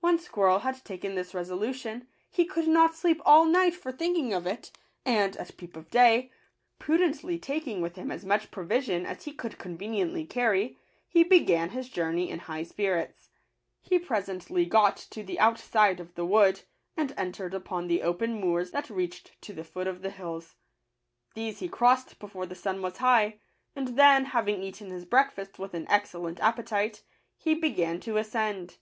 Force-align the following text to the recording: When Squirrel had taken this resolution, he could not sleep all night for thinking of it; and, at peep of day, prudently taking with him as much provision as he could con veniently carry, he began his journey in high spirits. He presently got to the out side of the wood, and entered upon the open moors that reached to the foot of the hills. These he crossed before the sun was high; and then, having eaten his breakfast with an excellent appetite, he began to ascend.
When 0.00 0.18
Squirrel 0.18 0.58
had 0.58 0.84
taken 0.84 1.14
this 1.14 1.32
resolution, 1.34 2.08
he 2.28 2.44
could 2.44 2.66
not 2.66 2.96
sleep 2.96 3.22
all 3.24 3.44
night 3.44 3.76
for 3.76 3.92
thinking 3.92 4.32
of 4.32 4.44
it; 4.44 4.72
and, 5.06 5.36
at 5.36 5.56
peep 5.56 5.76
of 5.76 5.88
day, 5.88 6.32
prudently 6.80 7.38
taking 7.38 7.80
with 7.80 7.94
him 7.94 8.10
as 8.10 8.24
much 8.24 8.50
provision 8.50 9.06
as 9.06 9.22
he 9.22 9.32
could 9.32 9.56
con 9.56 9.78
veniently 9.78 10.28
carry, 10.28 10.76
he 11.06 11.22
began 11.22 11.70
his 11.70 11.88
journey 11.88 12.28
in 12.28 12.40
high 12.40 12.64
spirits. 12.64 13.28
He 13.80 14.00
presently 14.00 14.66
got 14.66 14.96
to 15.12 15.22
the 15.22 15.38
out 15.38 15.60
side 15.60 16.00
of 16.00 16.12
the 16.16 16.26
wood, 16.26 16.62
and 16.96 17.14
entered 17.16 17.54
upon 17.54 17.86
the 17.86 18.02
open 18.02 18.34
moors 18.34 18.72
that 18.72 18.90
reached 18.90 19.40
to 19.42 19.52
the 19.52 19.62
foot 19.62 19.86
of 19.86 20.02
the 20.02 20.10
hills. 20.10 20.56
These 21.36 21.60
he 21.60 21.68
crossed 21.68 22.18
before 22.18 22.46
the 22.46 22.56
sun 22.56 22.82
was 22.82 22.96
high; 22.96 23.38
and 23.76 23.96
then, 23.96 24.24
having 24.24 24.60
eaten 24.64 24.90
his 24.90 25.04
breakfast 25.04 25.56
with 25.60 25.72
an 25.72 25.86
excellent 25.88 26.40
appetite, 26.40 27.04
he 27.36 27.54
began 27.54 28.00
to 28.00 28.16
ascend. 28.16 28.78